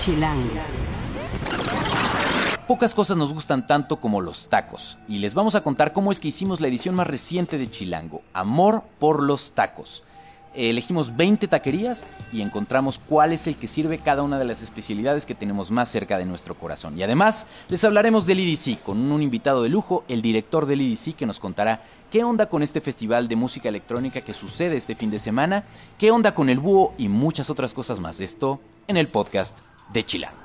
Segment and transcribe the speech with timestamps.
[0.00, 0.48] Chilango.
[2.66, 6.20] Pocas cosas nos gustan tanto como los tacos, y les vamos a contar cómo es
[6.20, 10.02] que hicimos la edición más reciente de Chilango, Amor por los Tacos.
[10.54, 15.26] Elegimos 20 taquerías y encontramos cuál es el que sirve cada una de las especialidades
[15.26, 16.98] que tenemos más cerca de nuestro corazón.
[16.98, 21.14] Y además les hablaremos del IDC con un invitado de lujo, el director del IDC,
[21.14, 25.10] que nos contará qué onda con este festival de música electrónica que sucede este fin
[25.10, 25.64] de semana,
[25.98, 28.18] qué onda con el búho y muchas otras cosas más.
[28.18, 29.60] Esto en el podcast
[29.92, 30.36] de Chilango.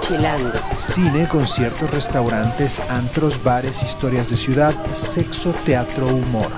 [0.00, 0.58] Chilango.
[0.76, 6.50] Cine, conciertos, restaurantes, antros, bares, historias de ciudad, sexo, teatro, humor.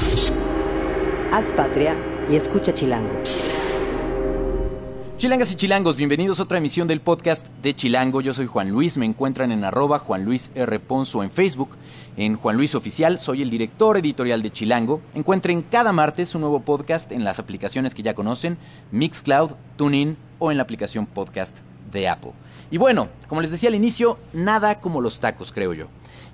[1.32, 1.96] Haz patria
[2.30, 3.22] y escucha Chilango.
[5.24, 8.20] Chilangas y chilangos, bienvenidos a otra emisión del podcast de Chilango.
[8.20, 10.82] Yo soy Juan Luis, me encuentran en arroba Juan Luis R.
[10.86, 11.70] En Facebook,
[12.18, 15.00] en Juan Luis Oficial, soy el director editorial de Chilango.
[15.14, 18.58] Encuentren cada martes un nuevo podcast en las aplicaciones que ya conocen,
[18.92, 21.60] Mixcloud, TuneIn o en la aplicación podcast
[21.94, 22.34] de.
[22.70, 25.86] Y bueno, como les decía al inicio, nada como los tacos, creo yo.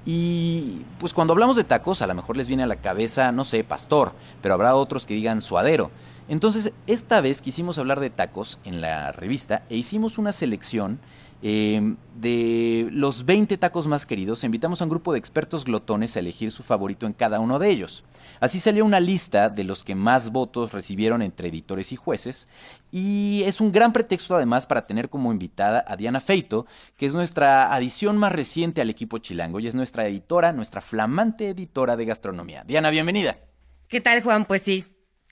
[0.07, 3.45] Y pues cuando hablamos de tacos, a lo mejor les viene a la cabeza, no
[3.45, 5.91] sé, pastor, pero habrá otros que digan suadero.
[6.29, 10.99] Entonces, esta vez quisimos hablar de tacos en la revista e hicimos una selección
[11.43, 14.45] eh, de los 20 tacos más queridos.
[14.45, 17.71] Invitamos a un grupo de expertos glotones a elegir su favorito en cada uno de
[17.71, 18.05] ellos.
[18.41, 22.49] Así salió una lista de los que más votos recibieron entre editores y jueces.
[22.91, 27.15] Y es un gran pretexto además para tener como invitada a Diana Feito, que es
[27.15, 32.05] nuestra adición más reciente al equipo chilango y es nuestra editora, nuestra flamante editora de
[32.05, 32.65] gastronomía.
[32.67, 33.39] Diana, bienvenida.
[33.89, 34.45] ¿Qué tal, Juan?
[34.45, 34.85] Pues sí,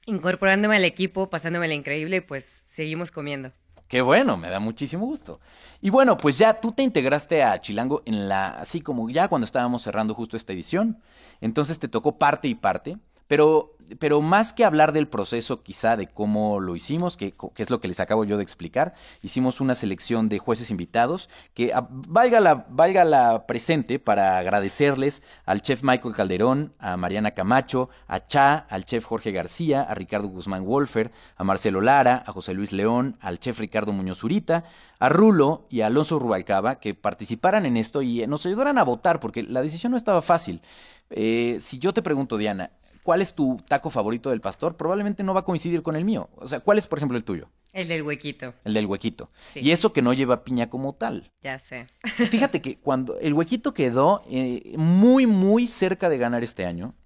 [0.06, 3.53] incorporándome al equipo, pasándome la increíble, pues seguimos comiendo.
[3.89, 5.41] Qué bueno, me da muchísimo gusto.
[5.81, 9.47] Y bueno, pues ya tú te integraste a Chilango en la, así como ya cuando
[9.47, 11.00] estábamos cerrando justo esta edición.
[11.41, 12.98] Entonces te tocó parte y parte.
[13.29, 17.79] Pero, pero más que hablar del proceso quizá de cómo lo hicimos, que, es lo
[17.79, 22.41] que les acabo yo de explicar, hicimos una selección de jueces invitados que ah, valga,
[22.41, 28.67] la, valga la presente para agradecerles al chef Michael Calderón, a Mariana Camacho, a Cha,
[28.70, 33.19] al chef Jorge García, a Ricardo Guzmán Wolfer, a Marcelo Lara, a José Luis León,
[33.20, 34.64] al chef Ricardo Muñoz Zurita,
[34.98, 39.20] a Rulo y a Alonso Rubalcaba que participaran en esto y nos ayudaran a votar
[39.20, 40.63] porque la decisión no estaba fácil.
[41.11, 42.70] Eh, si yo te pregunto, Diana,
[43.08, 44.77] ¿cuál es tu taco favorito del pastor?
[44.77, 46.29] Probablemente no va a coincidir con el mío.
[46.36, 47.48] O sea, ¿cuál es, por ejemplo, el tuyo?
[47.73, 48.52] El del huequito.
[48.64, 49.30] El del huequito.
[49.55, 49.61] Sí.
[49.61, 51.33] Y eso que no lleva piña como tal.
[51.41, 51.86] Ya sé.
[52.05, 56.96] Fíjate que cuando el huequito quedó eh, muy, muy cerca de ganar este año,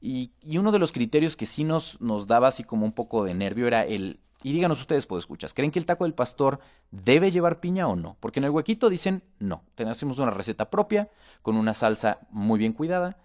[0.00, 3.22] y, y uno de los criterios que sí nos, nos daba así como un poco
[3.24, 4.20] de nervio era el...
[4.42, 6.60] Y díganos ustedes, pues escuchas, ¿creen que el taco del pastor
[6.90, 8.16] debe llevar piña o no?
[8.18, 9.62] Porque en el huequito dicen no.
[9.74, 11.10] Tenemos una receta propia,
[11.42, 13.18] con una salsa muy bien cuidada,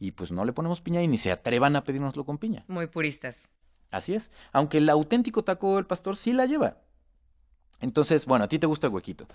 [0.00, 2.64] y pues no le ponemos piña y ni se atrevan a pedírnoslo con piña.
[2.66, 3.42] Muy puristas.
[3.92, 4.32] Así es.
[4.52, 6.78] Aunque el auténtico taco del pastor sí la lleva.
[7.80, 9.26] Entonces, bueno, a ti te gusta el huequito.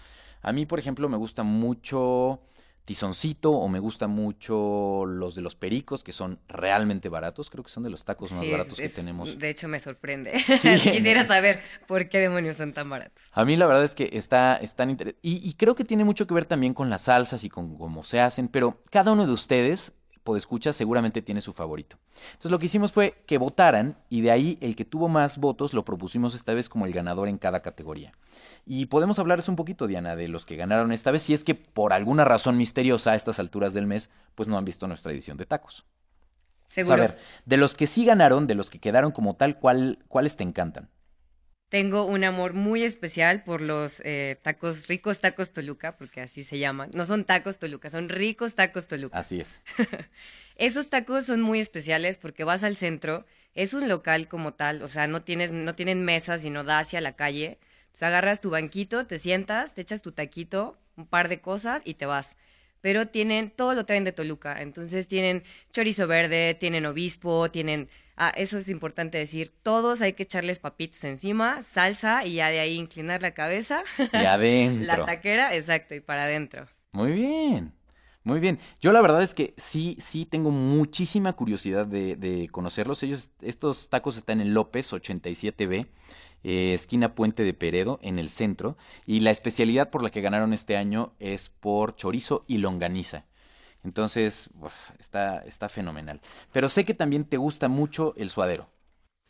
[0.42, 2.42] A mí, por ejemplo, me gusta mucho
[2.86, 7.50] tizoncito o me gusta mucho los de los pericos, que son realmente baratos.
[7.50, 9.40] Creo que son de los tacos más Sí, baratos es- que tenemos.
[9.40, 10.38] De hecho, me sorprende.
[10.62, 10.70] Sí.
[10.92, 13.24] Quisiera saber por qué demonios son tan baratos.
[13.32, 16.28] A mí la verdad es que está, están inter- y, y creo que tiene mucho
[16.28, 19.34] que ver también con las salsas y con cómo se hacen, pero cada uno de
[19.34, 19.94] ustedes,
[20.26, 21.98] podescuchas, seguramente tiene su favorito.
[22.32, 25.74] Entonces lo que hicimos fue que votaran y de ahí el que tuvo más votos
[25.74, 28.12] lo propusimos esta vez como el ganador en cada categoría.
[28.66, 31.56] Y podemos hablarles un poquito, Diana, de los que ganaron esta vez, si es que
[31.56, 35.38] por alguna razón misteriosa a estas alturas del mes, pues no han visto nuestra edición
[35.38, 35.86] de tacos.
[36.68, 36.96] Seguro.
[36.96, 40.36] A ver, de los que sí ganaron, de los que quedaron como tal, ¿cuál, ¿cuáles
[40.36, 40.90] te encantan?
[41.70, 46.60] Tengo un amor muy especial por los eh, tacos, ricos tacos Toluca, porque así se
[46.60, 46.92] llaman.
[46.94, 49.18] No son tacos Toluca, son ricos tacos Toluca.
[49.18, 49.62] Así es.
[50.56, 53.26] Esos tacos son muy especiales porque vas al centro,
[53.56, 57.02] es un local como tal, o sea, no tienes, no tienen mesas, sino da hacia
[57.02, 57.58] la calle.
[57.86, 61.96] Entonces agarras tu banquito, te sientas, te echas tu taquito, un par de cosas y
[61.96, 62.38] te vas.
[62.82, 64.62] Pero tienen, todo lo traen de Toluca.
[64.62, 70.24] Entonces tienen chorizo verde, tienen obispo, tienen, ah, eso es importante decir, todos hay que
[70.24, 74.86] echarles papitas encima, salsa y ya de ahí inclinar la cabeza, Y adentro.
[74.86, 76.66] la taquera, exacto, y para adentro.
[76.92, 77.74] Muy bien,
[78.24, 78.60] muy bien.
[78.80, 83.04] Yo la verdad es que sí, sí tengo muchísima curiosidad de, de conocerlos.
[83.04, 85.88] Ellos, estos tacos están en López 87B,
[86.44, 88.78] eh, esquina Puente de Peredo, en el centro.
[89.06, 93.26] Y la especialidad por la que ganaron este año es por chorizo y longaniza.
[93.86, 94.50] Entonces,
[95.00, 96.20] está, está fenomenal.
[96.52, 98.68] Pero sé que también te gusta mucho el suadero.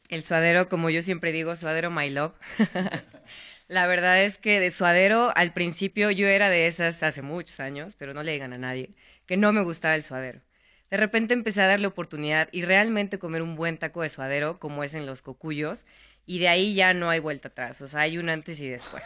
[0.07, 2.33] El suadero, como yo siempre digo, suadero my love.
[3.67, 7.95] La verdad es que de suadero, al principio yo era de esas hace muchos años,
[7.97, 10.41] pero no le digan a nadie, que no me gustaba el suadero.
[10.89, 14.83] De repente empecé a darle oportunidad y realmente comer un buen taco de suadero, como
[14.83, 15.83] es en los cocuyos,
[16.25, 19.03] y de ahí ya no hay vuelta atrás, o sea, hay un antes y después.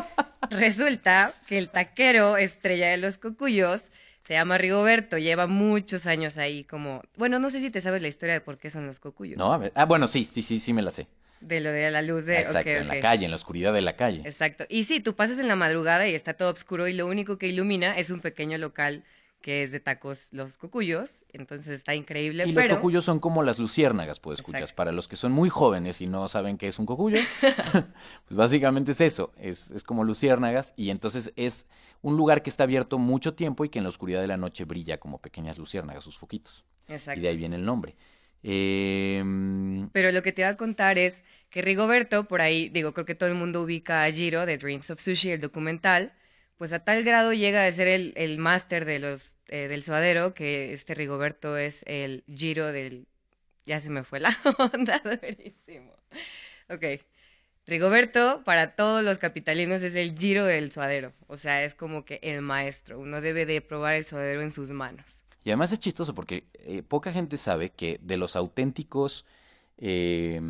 [0.50, 3.90] Resulta que el taquero estrella de los cocuyos
[4.26, 8.08] se llama Rigoberto, lleva muchos años ahí como, bueno, no sé si te sabes la
[8.08, 9.38] historia de por qué son los cocuyos.
[9.38, 9.70] No, a ver.
[9.76, 11.06] Ah, bueno, sí, sí, sí, sí me la sé.
[11.40, 12.40] De lo de la luz de...
[12.40, 14.22] Exacto, en la calle, en la oscuridad de la calle.
[14.24, 14.64] Exacto.
[14.68, 17.46] Y sí, tú pasas en la madrugada y está todo oscuro y lo único que
[17.46, 19.04] ilumina es un pequeño local
[19.40, 21.24] que es de tacos Los Cocuyos.
[21.32, 22.76] Entonces está increíble, Y los pero...
[22.76, 24.62] cocuyos son como las luciérnagas, pues escuchas.
[24.62, 24.76] Exacto.
[24.76, 28.92] Para los que son muy jóvenes y no saben qué es un cocuyo, pues básicamente
[28.92, 31.68] es eso, es, es como luciérnagas y entonces es
[32.02, 34.64] un lugar que está abierto mucho tiempo y que en la oscuridad de la noche
[34.64, 36.64] brilla como pequeñas luciérnagas, sus foquitos.
[36.88, 37.18] Exacto.
[37.18, 37.96] Y de ahí viene el nombre.
[38.42, 43.06] Em, Pero lo que te iba a contar es que Rigoberto, por ahí, digo, creo
[43.06, 46.12] que todo el mundo ubica a Giro de Dreams of Sushi, el documental,
[46.56, 50.34] pues a tal grado llega a ser el, el máster de los, eh, del suadero,
[50.34, 53.06] que este Rigoberto es el Giro del...
[53.64, 55.92] Ya se me fue la onda, durísimo.
[56.70, 57.02] Ok.
[57.66, 61.12] Rigoberto, para todos los capitalinos, es el Giro del suadero.
[61.26, 62.98] O sea, es como que el maestro.
[63.00, 65.24] Uno debe de probar el suadero en sus manos.
[65.42, 69.24] Y además es chistoso porque eh, poca gente sabe que de los auténticos
[69.78, 70.40] eh,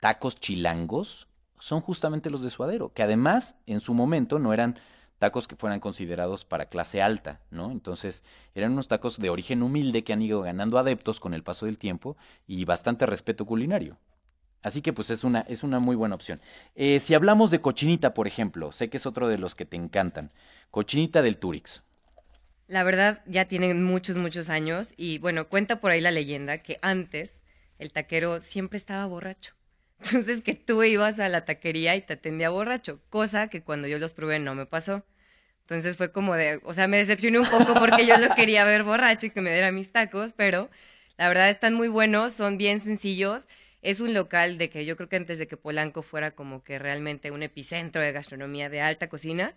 [0.00, 1.28] tacos chilangos
[1.58, 4.78] son justamente los de suadero, que además en su momento no eran
[5.24, 7.72] tacos que fueran considerados para clase alta, ¿no?
[7.72, 8.22] Entonces
[8.54, 11.78] eran unos tacos de origen humilde que han ido ganando adeptos con el paso del
[11.78, 13.96] tiempo y bastante respeto culinario.
[14.60, 16.42] Así que pues es una, es una muy buena opción.
[16.74, 19.76] Eh, si hablamos de cochinita, por ejemplo, sé que es otro de los que te
[19.76, 20.30] encantan.
[20.70, 21.82] Cochinita del Turix.
[22.66, 26.78] La verdad, ya tienen muchos, muchos años y bueno, cuenta por ahí la leyenda que
[26.82, 27.32] antes
[27.78, 29.54] el taquero siempre estaba borracho.
[30.04, 33.98] Entonces que tú ibas a la taquería y te atendía borracho, cosa que cuando yo
[33.98, 35.02] los probé no me pasó.
[35.64, 38.84] Entonces fue como de, o sea, me decepcioné un poco porque yo lo quería ver
[38.84, 40.70] borracho y que me diera mis tacos, pero
[41.16, 43.44] la verdad están muy buenos, son bien sencillos.
[43.82, 46.78] Es un local de que yo creo que antes de que Polanco fuera como que
[46.78, 49.54] realmente un epicentro de gastronomía de alta cocina,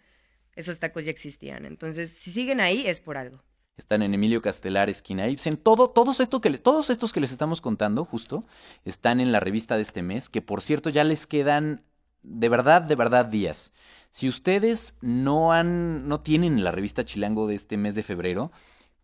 [0.56, 1.66] esos tacos ya existían.
[1.66, 3.44] Entonces, si siguen ahí es por algo.
[3.78, 5.56] Están en Emilio Castelar, esquina Ibsen.
[5.58, 8.44] Todo, todos, esto que le- todos estos que les estamos contando, justo,
[8.86, 11.84] están en la revista de este mes, que por cierto ya les quedan
[12.24, 13.74] de verdad, de verdad días.
[14.18, 18.52] Si ustedes no han, no tienen la revista Chilango de este mes de febrero,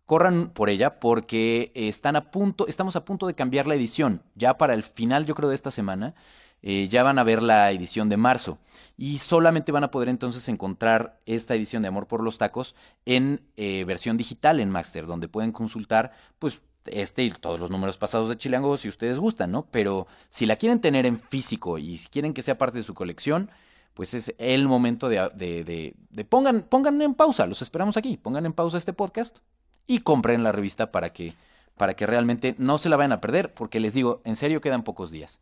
[0.06, 4.24] corran por ella porque están a punto, estamos a punto de cambiar la edición.
[4.34, 6.16] Ya para el final, yo creo, de esta semana,
[6.62, 8.58] eh, ya van a ver la edición de marzo.
[8.96, 12.74] Y solamente van a poder entonces encontrar esta edición de Amor por los Tacos
[13.06, 17.98] en eh, versión digital en Maxter, donde pueden consultar, pues, este y todos los números
[17.98, 19.68] pasados de Chilango si ustedes gustan, ¿no?
[19.70, 22.94] Pero si la quieren tener en físico y si quieren que sea parte de su
[22.94, 23.52] colección,
[23.94, 28.16] pues es el momento de, de, de, de pongan, pongan en pausa, los esperamos aquí,
[28.16, 29.38] pongan en pausa este podcast
[29.86, 31.34] y compren la revista para que,
[31.76, 34.82] para que realmente no se la vayan a perder, porque les digo, en serio quedan
[34.82, 35.40] pocos días.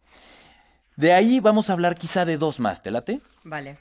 [0.96, 3.20] De ahí vamos a hablar quizá de dos más, ¿te late?
[3.44, 3.78] Vale.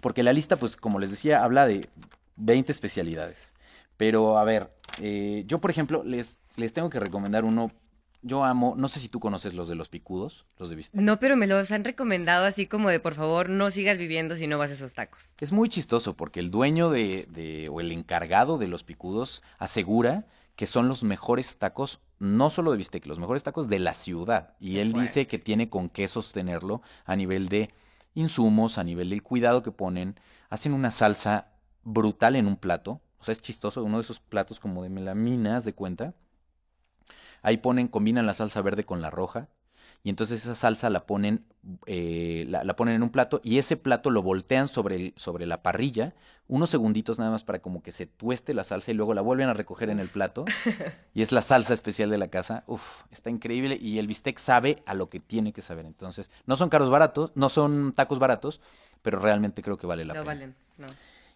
[0.00, 1.88] Porque la lista, pues como les decía, habla de
[2.36, 3.52] 20 especialidades.
[3.96, 7.72] Pero a ver, eh, yo por ejemplo les, les tengo que recomendar uno.
[8.24, 11.00] Yo amo, no sé si tú conoces los de los picudos, los de bistec.
[11.00, 14.46] No, pero me los han recomendado así como de por favor no sigas viviendo si
[14.46, 15.34] no vas a esos tacos.
[15.40, 20.26] Es muy chistoso porque el dueño de, de- o el encargado de los picudos asegura
[20.54, 24.54] que son los mejores tacos, no solo de bistec, los mejores tacos de la ciudad.
[24.60, 27.70] Y él dice que tiene con qué sostenerlo a nivel de
[28.14, 30.20] insumos, a nivel del cuidado que ponen.
[30.50, 31.48] Hacen una salsa
[31.82, 33.00] brutal en un plato.
[33.18, 36.14] O sea, es chistoso, uno de esos platos como de melaminas, de cuenta.
[37.42, 39.48] Ahí ponen, combinan la salsa verde con la roja.
[40.04, 41.44] Y entonces esa salsa la ponen,
[41.86, 45.46] eh, la, la ponen en un plato y ese plato lo voltean sobre, el- sobre
[45.46, 46.12] la parrilla,
[46.48, 49.48] unos segunditos nada más para como que se tueste la salsa y luego la vuelven
[49.48, 50.44] a recoger en el plato.
[51.14, 52.64] Y es la salsa especial de la casa.
[52.66, 55.84] Uf, está increíble y el bistec sabe a lo que tiene que saber.
[55.86, 58.60] Entonces, no son caros baratos, no son tacos baratos,
[59.02, 60.86] pero realmente creo que vale la No pena valen, no.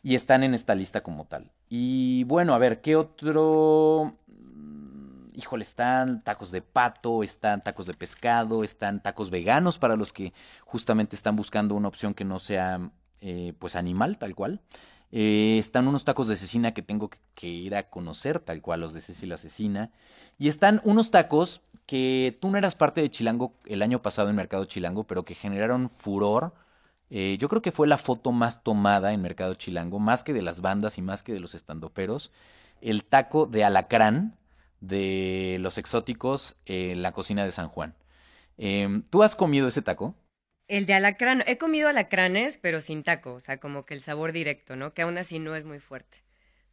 [0.03, 1.51] y están en esta lista como tal.
[1.69, 4.15] Y bueno, a ver, ¿qué otro?
[5.37, 10.33] Híjole, están tacos de pato, están tacos de pescado, están tacos veganos para los que
[10.65, 12.91] justamente están buscando una opción que no sea
[13.21, 14.63] eh, pues animal, tal cual.
[15.13, 18.95] Eh, están unos tacos de cecina que tengo que, ir a conocer, tal cual, los
[18.95, 19.91] de Ceci la Cecina.
[20.39, 24.37] Y están unos tacos que tú no eras parte de Chilango el año pasado en
[24.37, 26.55] Mercado Chilango, pero que generaron furor.
[27.11, 30.43] Eh, yo creo que fue la foto más tomada en Mercado Chilango, más que de
[30.43, 32.33] las bandas y más que de los estandoperos.
[32.81, 34.37] El taco de alacrán
[34.81, 37.95] de los exóticos en la cocina de San Juan.
[38.59, 40.15] Em, ¿Tú has comido ese taco?
[40.69, 44.33] El de alacrán, he comido alacranes, pero sin taco, o sea, como que el sabor
[44.33, 44.95] directo, ¿no?
[44.95, 46.25] Que aún así no es muy fuerte.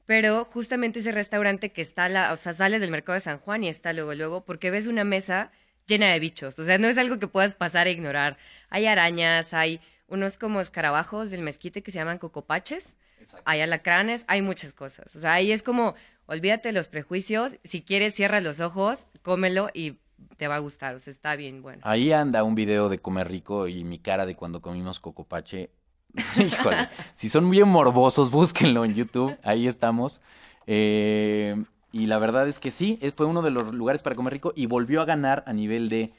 [0.05, 3.63] Pero justamente ese restaurante que está, la, o sea, sales del mercado de San Juan
[3.63, 5.51] y está luego, luego, porque ves una mesa
[5.87, 6.57] llena de bichos.
[6.59, 8.37] O sea, no es algo que puedas pasar a ignorar.
[8.69, 12.97] Hay arañas, hay unos como escarabajos del mezquite que se llaman cocopaches.
[13.45, 15.15] Hay alacranes, hay muchas cosas.
[15.15, 17.57] O sea, ahí es como, olvídate de los prejuicios.
[17.63, 19.99] Si quieres, cierra los ojos, cómelo y
[20.37, 20.95] te va a gustar.
[20.95, 21.81] O sea, está bien bueno.
[21.83, 25.69] Ahí anda un video de comer rico y mi cara de cuando comimos cocopache.
[26.37, 29.37] Híjole, si son bien morbosos, búsquenlo en YouTube.
[29.43, 30.21] Ahí estamos.
[30.67, 31.61] Eh,
[31.91, 34.65] y la verdad es que sí, fue uno de los lugares para comer rico y
[34.65, 36.11] volvió a ganar a nivel de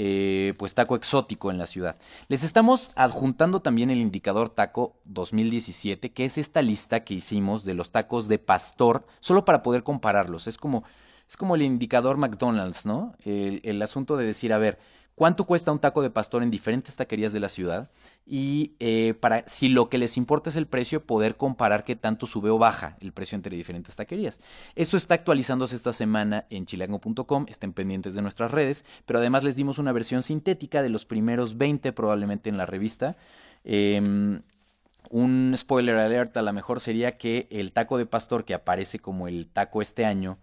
[0.00, 1.96] eh, pues taco exótico en la ciudad.
[2.28, 7.74] Les estamos adjuntando también el indicador taco 2017, que es esta lista que hicimos de
[7.74, 10.46] los tacos de pastor, solo para poder compararlos.
[10.46, 10.84] Es como,
[11.28, 13.16] es como el indicador McDonald's, ¿no?
[13.24, 14.78] El, el asunto de decir, a ver,
[15.18, 17.90] cuánto cuesta un taco de pastor en diferentes taquerías de la ciudad
[18.24, 22.26] y eh, para si lo que les importa es el precio, poder comparar qué tanto
[22.26, 24.40] sube o baja el precio entre diferentes taquerías.
[24.76, 29.56] Eso está actualizándose esta semana en chilango.com, estén pendientes de nuestras redes, pero además les
[29.56, 33.16] dimos una versión sintética de los primeros 20 probablemente en la revista.
[33.64, 34.42] Em,
[35.10, 39.26] un spoiler alert a lo mejor sería que el taco de pastor que aparece como
[39.26, 40.38] el taco este año,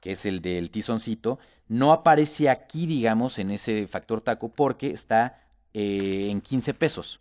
[0.00, 1.38] que es el del tizoncito,
[1.68, 7.20] no aparece aquí, digamos, en ese factor taco porque está eh, en 15 pesos.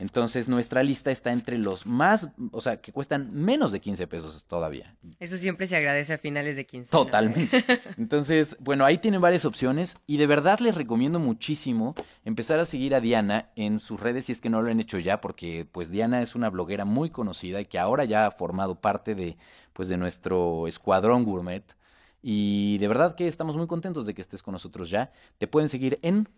[0.00, 4.46] Entonces nuestra lista está entre los más, o sea, que cuestan menos de 15 pesos
[4.46, 4.96] todavía.
[5.18, 6.90] Eso siempre se agradece a finales de 15.
[6.90, 7.62] Totalmente.
[7.98, 12.94] Entonces, bueno, ahí tienen varias opciones y de verdad les recomiendo muchísimo empezar a seguir
[12.94, 15.90] a Diana en sus redes si es que no lo han hecho ya, porque pues
[15.90, 19.36] Diana es una bloguera muy conocida y que ahora ya ha formado parte de,
[19.74, 21.76] pues, de nuestro escuadrón gourmet.
[22.22, 25.12] Y de verdad que estamos muy contentos de que estés con nosotros ya.
[25.38, 26.28] Te pueden seguir en...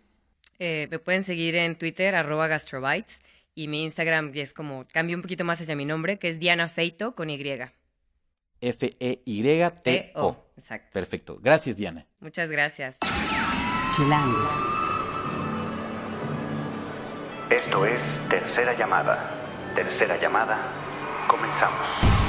[0.59, 3.21] Eh, me pueden seguir en Twitter, arroba gastrobites,
[3.55, 6.69] y mi Instagram es como, cambio un poquito más hacia mi nombre, que es Diana
[6.69, 7.39] Feito con Y.
[8.61, 10.37] F-E-Y-T-O.
[10.57, 10.91] Exacto.
[10.93, 11.39] Perfecto.
[11.43, 12.07] Gracias, Diana.
[12.21, 12.97] Muchas gracias.
[13.95, 14.49] Chilango.
[17.51, 19.75] Esto es Tercera Llamada.
[19.75, 20.59] Tercera Llamada.
[21.27, 22.22] Comenzamos.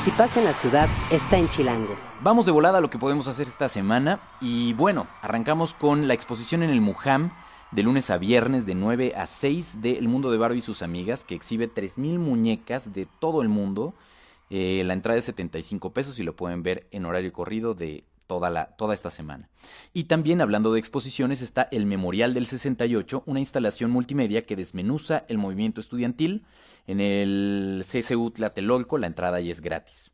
[0.00, 1.94] Si pasa en la ciudad, está en Chilango.
[2.22, 6.14] Vamos de volada a lo que podemos hacer esta semana y bueno, arrancamos con la
[6.14, 7.32] exposición en el Mujam
[7.70, 10.80] de lunes a viernes de 9 a 6 de El Mundo de Barbie y sus
[10.80, 13.92] amigas que exhibe 3.000 muñecas de todo el mundo.
[14.48, 18.94] Eh, la entrada es 75 pesos y lo pueden ver en horario corrido de toda,
[18.94, 19.48] esta semana.
[19.92, 25.24] Y también hablando de exposiciones está el Memorial del 68, una instalación multimedia que desmenuza
[25.26, 26.44] el movimiento estudiantil
[26.86, 30.12] en el CCU Tlatelolco, la entrada ya es gratis.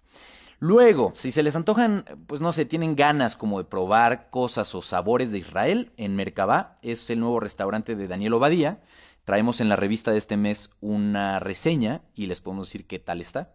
[0.59, 4.81] Luego, si se les antojan, pues no sé, tienen ganas como de probar cosas o
[4.81, 8.81] sabores de Israel, en Merkabah es el nuevo restaurante de Daniel Obadía.
[9.27, 13.21] Traemos en la revista de este mes una reseña y les podemos decir qué tal
[13.21, 13.53] está.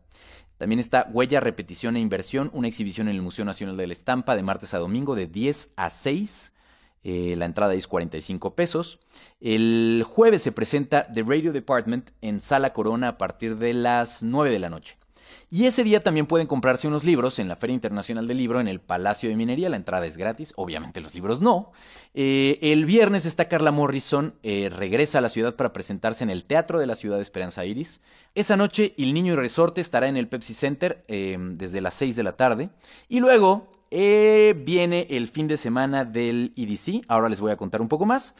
[0.62, 4.36] También está Huella, Repetición e Inversión, una exhibición en el Museo Nacional de la Estampa
[4.36, 6.54] de martes a domingo de 10 a 6.
[7.04, 9.00] Eh, la entrada es 45 pesos.
[9.40, 14.52] El jueves se presenta The Radio Department en Sala Corona a partir de las 9
[14.52, 15.00] de la noche.
[15.50, 18.68] Y ese día también pueden comprarse unos libros en la Feria Internacional del Libro en
[18.68, 19.70] el Palacio de Minería.
[19.70, 21.72] La entrada es gratis, obviamente los libros no.
[22.14, 26.46] Eh, el viernes está Carla Morrison, eh, regresa a la ciudad para presentarse en el
[26.46, 28.02] Teatro de la Ciudad de Esperanza Iris.
[28.36, 32.16] Esa noche El Niño y Resorte estará en el Pepsi Center eh, desde las 6
[32.16, 32.70] de la tarde.
[33.08, 37.90] Y luego viene el fin de semana del EDC, ahora les voy a contar un
[37.90, 38.36] poco más.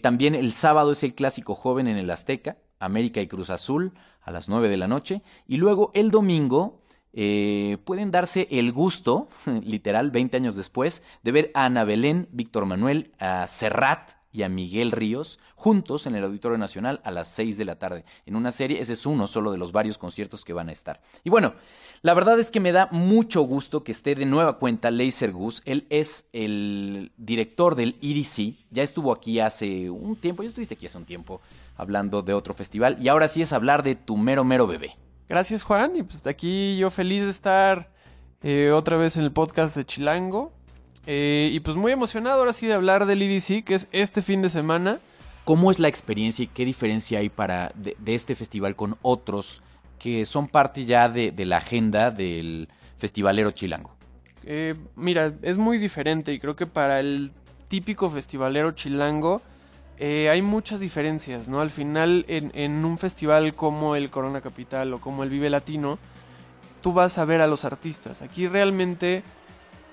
[0.00, 4.30] también el sábado es el clásico joven en el Azteca, América y Cruz Azul a
[4.30, 5.22] las 9 de la noche.
[5.46, 6.80] Y luego el domingo
[7.12, 9.28] eh, pueden darse el gusto,
[9.62, 14.48] literal, 20 años después, de ver a Ana Belén, Víctor Manuel, a Serrat y a
[14.48, 18.04] Miguel Ríos juntos en el Auditorio Nacional a las 6 de la tarde.
[18.26, 21.00] En una serie, ese es uno solo de los varios conciertos que van a estar.
[21.22, 21.54] Y bueno,
[22.00, 25.62] la verdad es que me da mucho gusto que esté de nueva cuenta Laser Goose.
[25.64, 28.56] Él es el director del EDC.
[28.70, 31.40] Ya estuvo aquí hace un tiempo, ya estuviste aquí hace un tiempo
[31.76, 32.98] hablando de otro festival.
[33.00, 34.96] Y ahora sí es hablar de tu mero mero bebé.
[35.28, 37.90] Gracias Juan, y pues de aquí yo feliz de estar
[38.42, 40.52] eh, otra vez en el podcast de Chilango.
[41.06, 44.42] Eh, y pues muy emocionado ahora sí de hablar del EDC, que es este fin
[44.42, 45.00] de semana.
[45.44, 49.60] ¿Cómo es la experiencia y qué diferencia hay para de, este festival con otros
[49.98, 52.68] que son parte ya de, la agenda del
[52.98, 53.90] festivalero chilango?
[54.44, 57.32] Eh, mira, es muy diferente y creo que para el
[57.66, 59.42] típico festivalero chilango
[59.98, 61.60] eh, hay muchas diferencias, ¿no?
[61.60, 65.98] Al final, en, un festival como el Corona Capital o como el Vive Latino,
[66.82, 68.22] tú vas a ver a los artistas.
[68.22, 69.22] Aquí realmente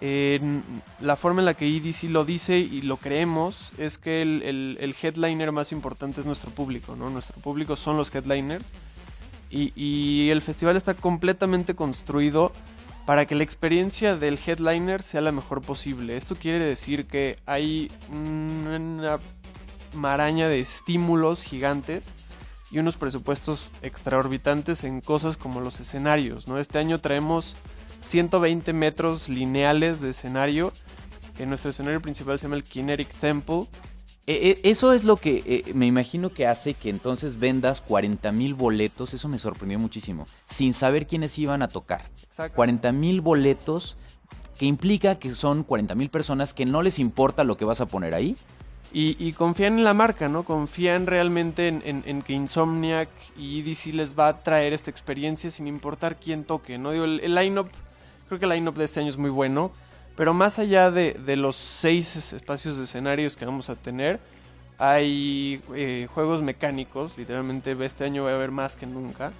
[0.01, 5.51] la forma en la que EDC lo dice y lo creemos es que el, headliner
[5.51, 7.09] más importante es nuestro público, ¿no?
[7.09, 8.71] Nuestro público son los headliners.
[9.51, 12.53] Y, y el festival está completamente construido
[13.05, 16.15] para que la experiencia del headliner sea la mejor posible.
[16.15, 19.19] Esto quiere decir que hay una
[19.93, 22.11] maraña de estímulos gigantes
[22.71, 26.47] y unos presupuestos extraorbitantes en cosas como los escenarios.
[26.47, 26.59] ¿no?
[26.59, 27.55] Este año traemos
[28.01, 30.73] 120 metros lineales de escenario.
[31.37, 33.67] Que nuestro escenario principal se llama el Kinetic Temple.
[34.27, 38.31] E, e, eso es lo que eh, me imagino que hace que entonces vendas 40
[38.31, 39.13] mil boletos.
[39.13, 40.27] Eso me sorprendió muchísimo.
[40.45, 42.03] Sin saber quiénes iban a tocar.
[42.55, 43.97] 40 mil boletos
[44.59, 47.85] que implica que son 40 mil personas que no les importa lo que vas a
[47.85, 48.35] poner ahí.
[48.91, 50.43] Y, confían en la marca, ¿no?
[50.43, 56.19] Confían realmente en, que Insomniac y EDC les va a traer esta experiencia sin importar
[56.19, 56.91] quién toque, ¿no?
[56.91, 57.69] Digo, el, el line-up,
[58.29, 59.71] creo que el line-up de este año es muy bueno,
[60.15, 64.19] pero más allá de, los seis espacios de escenarios que vamos a tener,
[64.77, 69.31] hay eh, juegos mecánicos, literalmente este año va a haber más que nunca,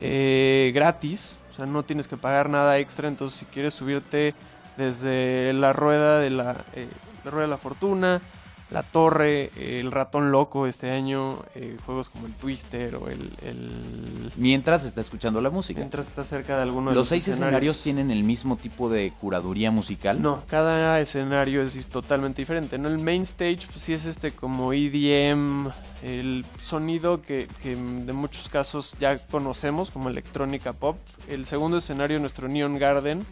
[0.00, 4.34] eh, gratis, o sea, no tienes que pagar nada extra, entonces si quieres subirte
[4.76, 6.86] desde la rueda de la, eh,
[7.24, 8.22] la rueda de la fortuna,
[8.70, 14.84] la Torre, El Ratón Loco este año, eh, juegos como el Twister o el, Mientras
[14.84, 15.78] está escuchando la música.
[15.78, 17.82] Mientras está cerca de alguno de los, los seis escenarios.
[17.82, 20.20] tienen el mismo tipo de curaduría musical?
[20.20, 22.78] No, cada escenario es totalmente diferente.
[22.78, 22.88] ¿no?
[22.88, 25.68] El main stage pues sí es este como EDM,
[26.02, 30.96] el sonido que, que de muchos casos ya conocemos como electrónica pop.
[31.28, 33.24] El segundo escenario, nuestro Neon Garden,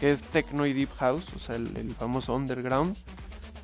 [0.00, 2.96] que es techno y deep house, o sea, el famoso underground.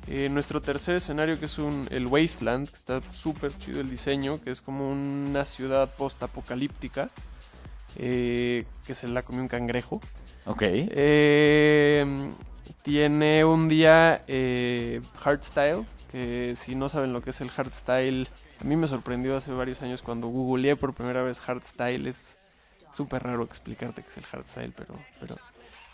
[0.07, 4.41] Eh, nuestro tercer escenario, que es un, el Wasteland, que está súper chido el diseño,
[4.41, 7.09] que es como una ciudad post-apocalíptica,
[7.97, 9.99] eh, que se la comió un cangrejo.
[10.45, 10.61] Ok.
[10.63, 12.31] Eh,
[12.83, 14.23] tiene un día
[15.19, 18.29] hardstyle, que si no saben lo que es el hardstyle,
[18.61, 22.07] a mí me sorprendió hace varios años cuando googleé por primera vez hardstyle.
[22.07, 22.37] Es
[22.93, 25.37] súper raro explicarte qué es el hardstyle, pero, pero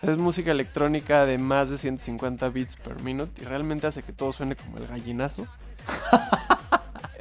[0.04, 4.34] es música electrónica de más de 150 bits per minute y realmente hace que todo
[4.34, 5.48] suene como el gallinazo.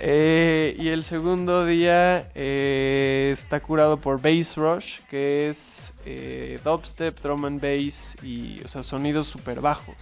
[0.05, 7.21] Eh, y el segundo día eh, está curado por Bass Rush, que es eh, dubstep,
[7.21, 9.95] drum and bass y o sea, sonidos súper bajos.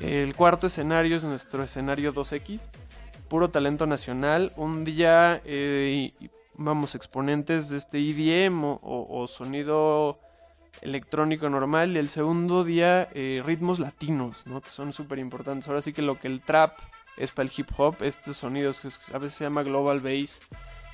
[0.00, 2.58] El cuarto escenario es nuestro escenario 2X,
[3.28, 4.52] puro talento nacional.
[4.56, 5.42] Un día
[6.56, 10.18] vamos exponentes de este EDM o sonido
[10.82, 14.60] electrónico normal y el segundo día eh, ritmos latinos, ¿no?
[14.60, 15.68] Que son súper importantes.
[15.68, 16.78] Ahora sí que lo que el trap
[17.16, 20.40] es para el hip hop, estos sonidos que a veces se llama global bass,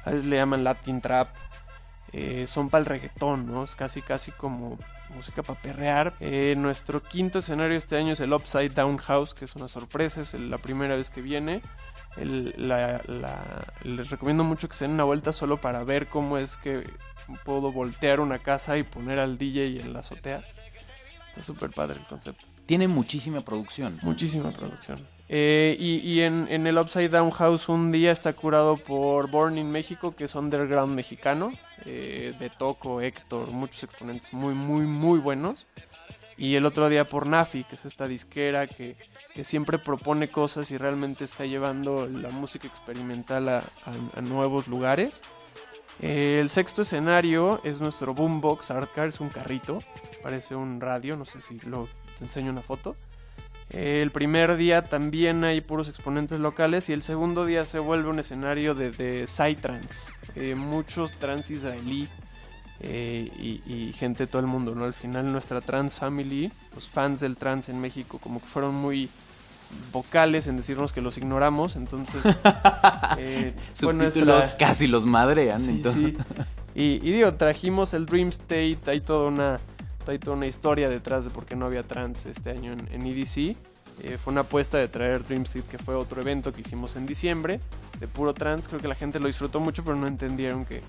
[0.04, 1.28] a veces le llaman latin trap,
[2.12, 3.64] eh, son para el reggaetón, ¿no?
[3.64, 4.78] Es casi casi como
[5.14, 6.14] música para perrear.
[6.20, 10.20] Eh, nuestro quinto escenario este año es el Upside Down House, que es una sorpresa,
[10.20, 11.60] es la primera vez que viene.
[12.16, 16.84] les recomiendo mucho que se den una vuelta solo para ver cómo es que
[17.44, 20.42] puedo voltear una casa y poner al DJ en la azotea.
[21.28, 22.44] Está súper padre el concepto.
[22.66, 23.98] Tiene muchísima producción.
[24.02, 24.98] Muchísima producción.
[25.28, 30.14] Eh, y, en, el Upside Down House un día está curado por Born in México,
[30.14, 31.52] que es underground mexicano.
[31.86, 35.66] Eh, de Toco, Héctor, muchos exponentes muy, muy, muy buenos.
[36.36, 38.96] Y el otro día por Nafi, que es esta disquera que,
[39.42, 43.62] siempre propone cosas y realmente está llevando la música experimental a
[44.20, 45.22] nuevos lugares.
[46.00, 49.78] Eh, el sexto escenario es nuestro Boombox Art Car, es un carrito,
[50.22, 52.96] parece un radio, no sé si lo te enseño una foto.
[53.70, 58.10] Eh, el primer día también hay puros exponentes locales y el segundo día se vuelve
[58.10, 60.12] un escenario de, de Psytrance.
[60.36, 62.08] Eh, muchos trans israelí
[62.80, 64.84] y, y, gente de todo el mundo, ¿no?
[64.84, 69.08] Al final nuestra trans family, los fans del trans en México como que fueron muy
[69.92, 72.22] vocales en decirnos que los ignoramos, entonces
[73.18, 73.54] eh,
[74.58, 75.62] casi los madrean.
[76.74, 79.60] Y, digo, trajimos el Dream State, hay toda una,
[80.08, 83.56] hay toda una historia detrás de por qué no había trans este año en, EDC.
[84.02, 87.06] Eh, fue una apuesta de traer Dream State, que fue otro evento que hicimos en
[87.06, 87.60] diciembre,
[88.00, 88.66] de puro trans.
[88.66, 90.82] Creo que la gente lo disfrutó mucho, pero no entendieron que,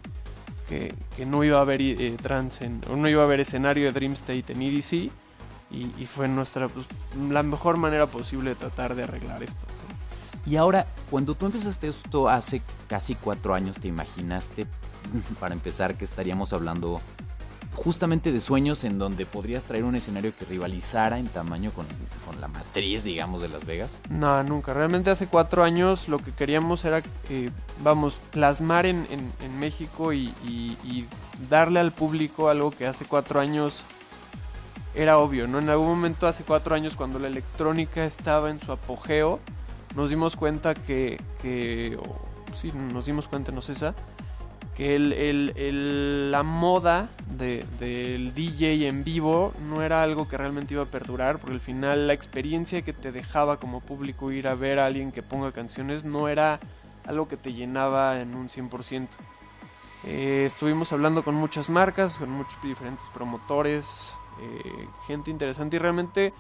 [0.68, 4.14] que, no iba a haber eh, trans, en, no iba a haber escenario de Dream
[4.14, 5.12] State en EDC
[5.72, 6.86] y, fue nuestra pues,
[7.30, 9.66] la mejor manera posible de tratar de arreglar esto.
[10.46, 14.68] Y ahora, cuando tú empezaste esto hace casi cuatro años, ¿te imaginaste,
[15.40, 17.02] para empezar, que estaríamos hablando
[17.76, 21.86] justamente de sueños en donde podrías traer un escenario que rivalizara en tamaño con,
[22.40, 23.92] la matriz, digamos, de Las Vegas?
[24.10, 24.74] No, nunca.
[24.74, 27.02] Realmente hace cuatro años lo que queríamos era,
[27.84, 29.00] vamos, plasmar en,
[29.60, 31.06] México y, y,
[31.50, 33.84] darle al público algo que hace cuatro años
[34.96, 35.60] era obvio, ¿no?
[35.60, 39.40] En algún momento hace cuatro años cuando la electrónica estaba en su apogeo,
[39.96, 41.98] nos dimos cuenta que, que
[42.54, 43.94] sí, nos dimos cuenta, no esa,
[44.76, 50.38] que el, el- el- la moda de- del DJ en vivo no era algo que
[50.38, 54.48] realmente iba a perdurar, porque al final la experiencia que te dejaba como público ir
[54.50, 56.60] a ver a alguien que ponga canciones no era
[57.06, 59.08] algo que te llenaba en un 100%.
[60.08, 66.34] Eh, estuvimos hablando con muchas marcas, con muchos diferentes promotores, eh, gente interesante y realmente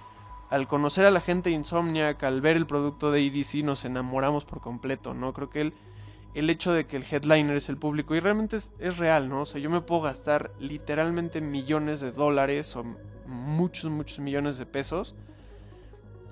[0.49, 4.61] al conocer a la gente Insomniac, al ver el producto de EDC, nos enamoramos por
[4.61, 5.33] completo, ¿no?
[5.33, 5.73] Creo que el,
[6.35, 9.41] el hecho de que el headliner es el público y realmente es, real, ¿no?
[9.41, 12.83] O sea, yo me puedo gastar literalmente millones de dólares o
[13.25, 15.15] muchos, muchos millones de pesos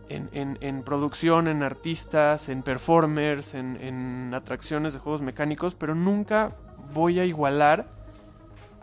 [0.09, 0.29] en,
[0.61, 6.55] en- producción, en artistas, en performers, en atracciones de juegos mecánicos, pero nunca
[6.93, 8.02] voy a igualar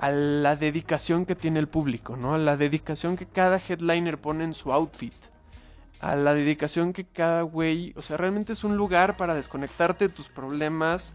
[0.00, 2.34] a la dedicación que tiene el público, ¿no?
[2.34, 5.12] A la dedicación que cada headliner pone en su outfit.
[6.00, 7.92] A la dedicación que cada güey...
[7.96, 11.14] O sea, realmente es un lugar para desconectarte de tus problemas.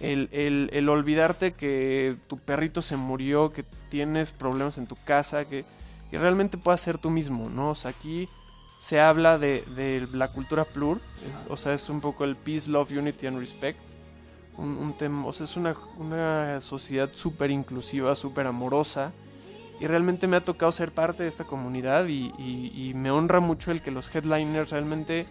[0.00, 5.44] El, el- el olvidarte que tu perrito se murió, que tienes problemas en tu casa,
[5.44, 5.64] que,
[6.10, 7.70] realmente puedas ser tú mismo, ¿no?
[7.70, 8.26] O sea, aquí
[8.80, 11.00] se habla de, de la cultura plur.
[11.48, 13.78] o sea, es un poco el peace, love, unity and respect
[14.58, 19.12] un, un tema, o sea, es una, una sociedad súper inclusiva, súper amorosa.
[19.78, 23.40] Y realmente me ha tocado ser parte de esta comunidad y, y- y me honra
[23.40, 25.26] mucho el que los headliners realmente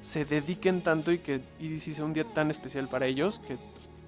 [0.00, 3.58] se dediquen tanto y que EDC sea un día tan especial para ellos que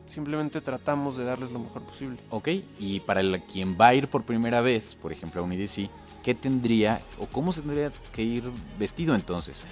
[0.06, 2.18] simplemente tratamos de darles lo mejor posible.
[2.30, 2.48] Ok,
[2.78, 5.90] y para el- quien va a ir por primera vez, por ejemplo, a un EDC,
[6.22, 8.42] ¿qué tendría o cómo se tendría que ir
[8.78, 9.66] vestido entonces?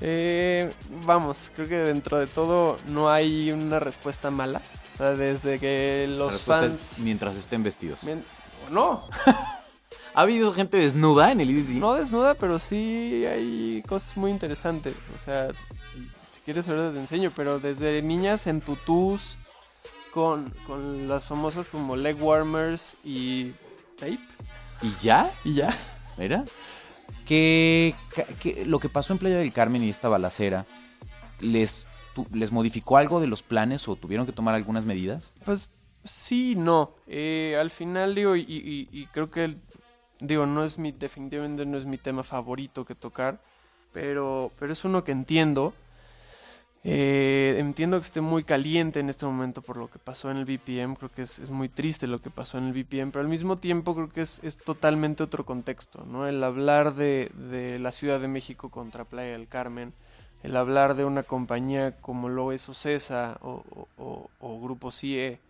[0.00, 0.72] Eh,
[1.04, 4.60] vamos, creo que dentro de todo no hay una respuesta mala.
[4.94, 6.98] O sea, desde que los respuesta es fans...
[7.00, 8.02] Mientras estén vestidos.
[8.02, 8.24] Mien-
[8.68, 9.08] o no,
[10.14, 11.76] ¿Ha habido gente desnuda en el EDC?
[11.76, 14.94] No desnuda, pero sí hay cosas muy interesantes.
[15.14, 15.48] O sea,
[16.32, 19.36] si quieres ver te enseño, pero desde niñas en tutús,
[20.12, 23.52] con, con las famosas como leg warmers y
[23.96, 24.18] tape.
[24.82, 25.30] ¿Y ya?
[25.44, 25.68] Y ya.
[26.16, 26.42] Mira.
[27.28, 27.94] Que,
[28.66, 30.64] lo que pasó en Playa del Carmen y esta balacera,
[31.40, 31.86] ¿les,
[32.32, 35.30] ¿les modificó algo de los planes o tuvieron que tomar algunas medidas?
[35.44, 35.70] Pues
[36.04, 36.94] sí, no.
[37.06, 39.56] Eh, al final digo, y, y- creo que
[40.20, 43.40] digo, no es mi, definitivamente no es mi tema favorito que tocar,
[43.92, 45.74] pero, pero es uno que entiendo.
[46.84, 50.44] Eh, entiendo que esté muy caliente en este momento por lo que pasó en el
[50.44, 53.28] BPM, creo que es, es muy triste lo que pasó en el BPM, pero al
[53.28, 56.26] mismo tiempo creo que es, es totalmente otro contexto, ¿no?
[56.26, 59.92] El hablar de, de la Ciudad de México contra Playa del Carmen,
[60.44, 65.40] el hablar de una compañía como lo es Ocesa o, o- o- o Grupo CIE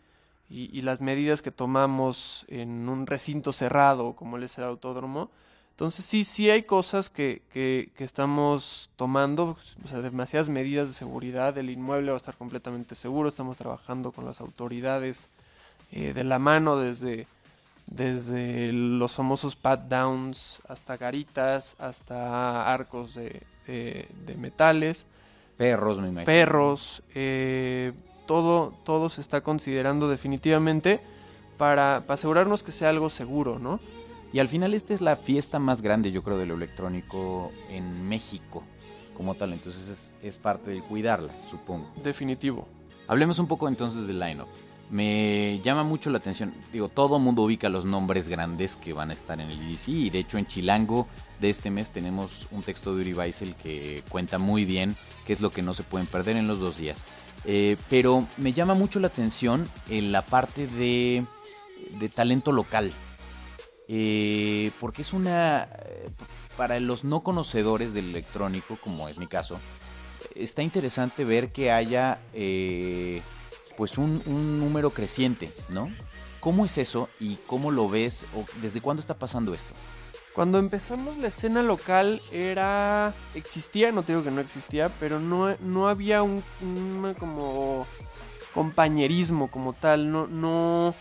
[0.51, 5.31] y, y las medidas que tomamos en un recinto cerrado como es el autódromo.
[5.79, 10.95] Entonces sí, sí hay cosas que, que- que estamos tomando, o sea, demasiadas medidas de
[10.95, 15.31] seguridad, el inmueble va a estar completamente seguro, estamos trabajando con las autoridades
[15.93, 17.29] eh, de la mano desde,
[17.87, 25.07] desde los famosos pat downs hasta garitas, hasta arcos de, de- de metales
[25.57, 26.25] Perros, me imagino.
[26.25, 27.93] perros, eh,
[28.27, 31.01] todo, todo se está considerando definitivamente
[31.57, 33.79] para, para asegurarnos que sea algo seguro, ¿no?
[34.33, 38.09] Y al final esta es la fiesta más grande, yo creo, de lo electrónico en
[38.09, 38.63] México
[39.17, 39.53] como tal.
[39.53, 41.91] Entonces es, es parte de cuidarla, supongo.
[42.03, 42.69] Definitivo.
[43.07, 44.49] Hablemos un poco entonces del line-up.
[44.91, 46.55] Me llama mucho la atención.
[46.73, 49.89] Digo, todo mundo ubica los nombres grandes que van a estar en el EDC.
[49.89, 51.07] Y de hecho, en Chilango
[51.41, 55.41] de este mes tenemos un texto de Uri Weissel que cuenta muy bien qué es
[55.41, 57.05] lo que no se pueden perder en los dos días.
[57.45, 61.25] Eh, pero me llama mucho la atención en la parte de,
[61.99, 62.93] de talento local.
[63.89, 65.65] Eh, porque es una.
[65.65, 66.11] eh,
[66.57, 69.59] Para los no conocedores del electrónico, como es mi caso,
[70.35, 73.23] está interesante ver que haya eh,
[73.77, 75.89] pues un, un número creciente, ¿no?
[76.41, 79.75] ¿Cómo es eso y cómo lo ves o desde cuándo está pasando esto?
[80.35, 83.13] Cuando empezamos la escena local era...
[83.35, 87.87] existía, no te digo que no existía, pero no, no había un, un como
[88.55, 90.95] compañerismo como tal, no, no,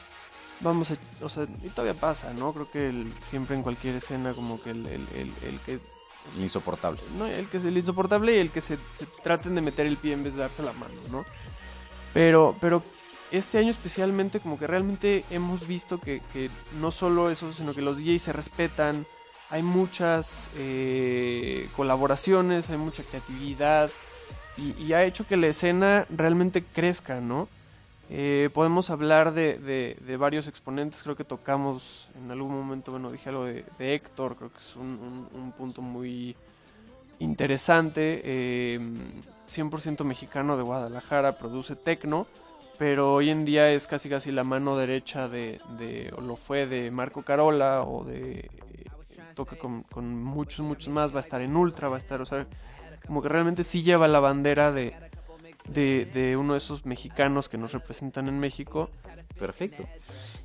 [0.62, 2.54] vamos a, o sea, y todavía pasa, ¿no?
[2.54, 5.80] Creo que el- siempre en cualquier escena como que el, el- el- el que
[6.42, 7.00] Insoportable.
[7.18, 7.26] ¿no?
[7.26, 10.12] El que es el insoportable y el que se, se traten de meter el pie
[10.12, 11.24] en vez de darse la mano, ¿no?
[12.14, 12.84] Pero, pero
[13.32, 16.50] este año especialmente como que realmente hemos visto que, que
[16.82, 19.06] no solo eso, sino que los DJs se respetan,
[19.50, 23.90] hay muchas eh, colaboraciones, hay mucha creatividad
[24.58, 27.48] y, y ha hecho que la escena realmente crezca, ¿no?
[28.10, 33.28] Eh, podemos hablar de, de- varios exponentes, creo que tocamos en algún momento, bueno, dije
[33.30, 36.36] algo de, de Héctor, creo que es un, un- un punto muy
[37.20, 38.80] interesante, eh,
[39.48, 42.28] 100% mexicano de Guadalajara, produce tecno,
[42.78, 45.60] pero hoy en día es casi casi la mano derecha de,
[46.16, 48.50] o lo fue de Marco Carola o de
[49.36, 51.14] toca con, con muchos muchos más.
[51.14, 52.46] Va a estar en Ultra va a estar o sea
[53.06, 54.94] como que realmente sí lleva la bandera de,
[55.68, 58.90] de, de uno de esos mexicanos que nos representan en México
[59.38, 59.84] Perfecto.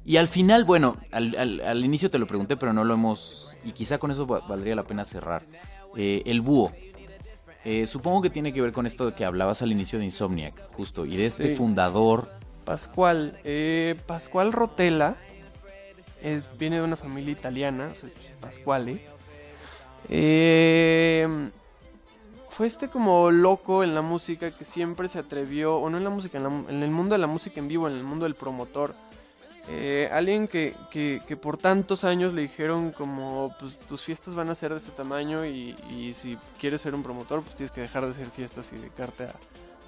[0.05, 3.57] Y al final, bueno, al, al- al inicio te lo pregunté, pero no lo hemos...
[3.65, 5.45] Y quizá con eso va- valdría la pena cerrar.
[5.97, 6.73] Eh, el búho.
[7.65, 10.73] Eh, supongo que tiene que ver con esto de que hablabas al inicio de Insomniac,
[10.75, 11.57] justo, y de este Sí.
[11.57, 12.29] fundador.
[12.67, 15.17] Pascual, eh, Pascual Rotella
[16.23, 18.11] es- viene de una familia italiana, o sea,
[18.43, 19.01] Pasquale.
[22.55, 26.11] Fue este como loco en la música que siempre se atrevió, o no en la
[26.11, 28.35] música, en, la- en el mundo de la música en vivo, en el mundo del
[28.35, 28.95] promotor.
[29.69, 34.51] Eh, alguien que, que- que por tantos años le dijeron como, pues tus fiestas van
[34.51, 37.81] a ser de este tamaño y, y si quieres ser un promotor, pues tienes que
[37.81, 39.35] dejar de hacer fiestas y dedicarte a,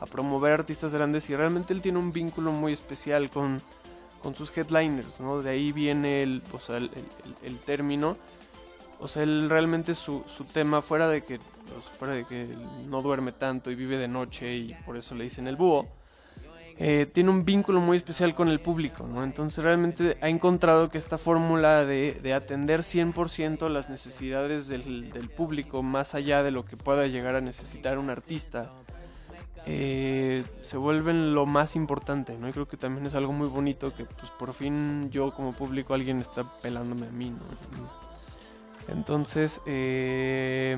[0.01, 3.61] a promover artistas grandes y realmente él tiene un vínculo muy especial con,
[4.23, 5.43] con sus headliners, ¿no?
[5.43, 8.17] De ahí viene el, o sea, el término.
[9.01, 12.49] O sea, él realmente su, su tema, fuera de que pues, fuera de que
[12.89, 15.89] no duerme tanto y vive de noche y por eso le dicen el búho,
[16.77, 19.23] eh, tiene un vínculo muy especial con el público, ¿no?
[19.23, 25.31] Entonces realmente ha encontrado que esta fórmula de, de atender 100% las necesidades del, del
[25.31, 28.73] público, más allá de lo que pueda llegar a necesitar un artista,
[29.67, 32.49] eh, se vuelven lo más importante, ¿no?
[32.49, 35.95] Y creo que también es algo muy bonito que pues por fin yo como público
[35.95, 38.04] alguien está pelándome a mí, ¿no?
[38.89, 40.77] Entonces, eh,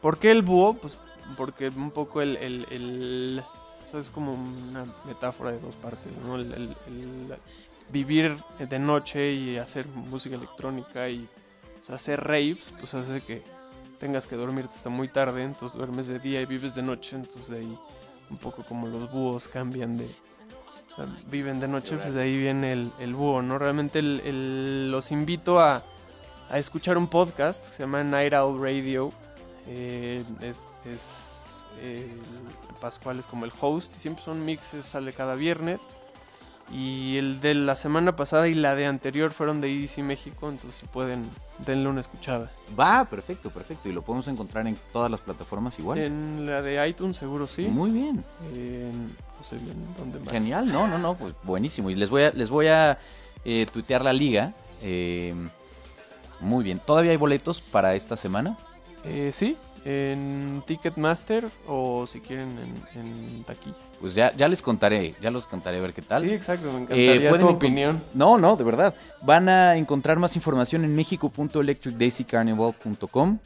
[0.00, 0.74] ¿por qué el búho?
[0.74, 0.98] Pues
[1.36, 2.36] porque un poco el...
[2.36, 3.44] el, el-
[3.84, 6.36] o sea, es como una metáfora de dos partes, ¿no?
[6.36, 6.76] El,
[7.90, 11.26] vivir de noche y hacer música electrónica y
[11.88, 13.42] hacer raves, pues hace que
[13.98, 17.48] tengas que dormirte hasta muy tarde, entonces duermes de día y vives de noche, entonces
[17.48, 17.78] de ahí
[18.28, 20.04] un poco como los búhos cambian de...
[20.04, 23.58] o sea, viven de noche, pues de ahí viene el, el búho, ¿no?
[23.58, 25.82] Realmente los invito a,
[26.50, 29.12] a escuchar un podcast que se llama Night Owl Radio.
[29.66, 32.08] Eh, es, es eh,
[32.80, 35.86] Pascual es como el host y siempre son mixes, sale cada viernes.
[36.70, 40.78] Y el de la semana pasada y la de anterior fueron de EDC México, entonces
[40.80, 41.24] si pueden,
[41.64, 42.50] denle una escuchada.
[42.78, 43.88] Va, perfecto, perfecto.
[43.88, 45.98] Y lo podemos encontrar en todas las plataformas igual.
[45.98, 47.62] En la de iTunes seguro sí.
[47.68, 48.22] Muy bien.
[48.54, 49.06] En-
[49.38, 50.30] no sé bien dónde más.
[50.32, 51.88] Genial, no, no, no, pues buenísimo.
[51.90, 52.98] Y les voy a, les voy a
[53.44, 54.52] eh, tuitear la liga.
[54.82, 55.34] eh,
[56.40, 56.80] muy bien.
[56.84, 58.56] ¿Todavía hay boletos para esta semana?
[59.04, 62.56] Eh, sí, en Ticketmaster o si quieren
[62.94, 63.76] en, en taquilla.
[64.00, 66.22] Pues ya, ya les contaré, ya los contaré a ver qué tal.
[66.22, 68.00] Sí, exacto, me Eh, encantaría pueden tu opinión.
[68.14, 68.94] No, no, de verdad.
[69.22, 73.38] Van a encontrar más información en mexico.electricdaisycarnival.com,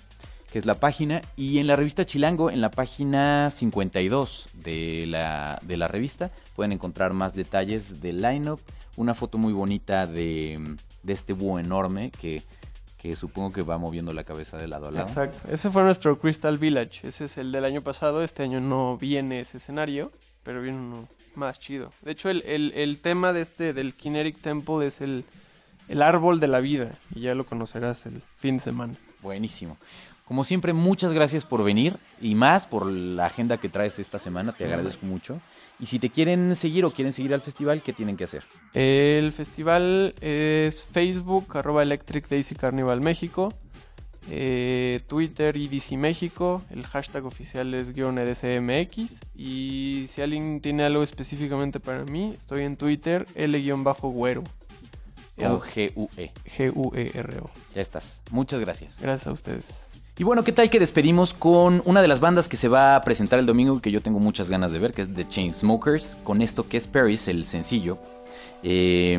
[0.53, 5.59] que es la página, y en la revista Chilango, en la página 52 de la,
[5.63, 8.61] de la revista, pueden encontrar más detalles del lineup,
[8.97, 10.61] una foto muy bonita de,
[11.03, 12.43] de este búho enorme que,
[13.03, 15.07] que supongo que va moviendo la cabeza de lado a lado.
[15.09, 15.43] Exacto.
[15.51, 17.05] Ese fue nuestro Crystal Village.
[17.09, 18.23] Ese es el del año pasado.
[18.23, 20.13] Este año no viene ese escenario,
[20.45, 21.93] pero viene uno más chido.
[22.03, 25.25] De hecho, el, el- el tema de este del Kinetic Temple es el,
[25.89, 26.97] el árbol de la vida.
[27.13, 28.95] Y ya lo conocerás el fin de semana.
[29.21, 29.79] Buenísimo.
[30.25, 34.53] Como siempre, muchas gracias por venir y más por la agenda que traes esta semana.
[34.53, 35.41] Te agradezco mucho.
[35.83, 38.45] Y si te quieren seguir o quieren seguir al festival, ¿qué tienen que hacer?
[38.73, 43.53] El festival es Facebook, arroba Electric Daisy Carnival México.
[44.31, 46.63] eh, Twitter EDC México.
[46.71, 49.23] El hashtag oficial es guion EDCMX.
[49.35, 54.45] Y si alguien tiene algo específicamente para mí, estoy en Twitter, L-güero.
[55.37, 56.31] Con G-U-E.
[56.45, 57.51] G-U-E-R-O.
[57.75, 58.23] Ya estás.
[58.31, 58.99] Muchas gracias.
[59.01, 59.65] Gracias a ustedes.
[60.19, 63.01] Y bueno, ¿qué tal que despedimos con una de las bandas que se va a
[63.01, 66.19] presentar el domingo y que yo tengo muchas ganas de ver, que es The Chainsmokers,
[66.23, 67.97] con esto que es Paris, el sencillo.
[68.63, 69.19] Eh,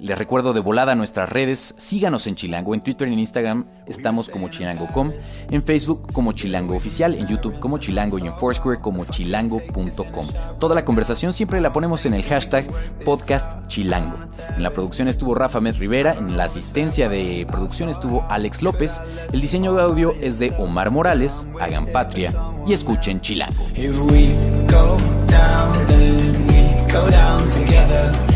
[0.00, 4.28] les recuerdo de volada nuestras redes, síganos en Chilango, en Twitter y en Instagram estamos
[4.28, 5.12] como chilango.com,
[5.50, 10.26] en Facebook como Chilango Oficial, en YouTube como Chilango y en Foursquare como chilango.com.
[10.58, 12.66] Toda la conversación siempre la ponemos en el hashtag
[13.04, 14.16] podcast Chilango.
[14.56, 19.00] En la producción estuvo Rafa Met Rivera, en la asistencia de producción estuvo Alex López,
[19.32, 22.32] el diseño de audio es de Omar Morales, hagan patria
[22.66, 23.64] y escuchen Chilango.
[23.76, 24.34] We
[24.68, 28.35] go down, then we go down together.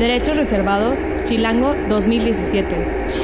[0.00, 3.19] Derechos reservados, Chilango 2017.